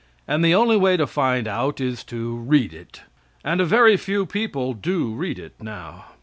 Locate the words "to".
0.97-1.05, 2.03-2.35